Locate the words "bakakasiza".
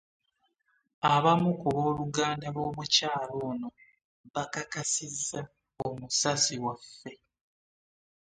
4.33-5.39